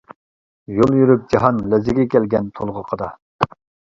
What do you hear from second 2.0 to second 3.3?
كەلگەن تولغىقىدا.